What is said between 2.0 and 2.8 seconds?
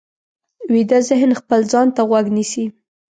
غوږ نیسي